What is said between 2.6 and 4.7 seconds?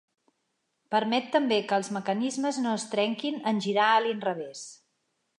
no es trenquin en girar a l'inrevés.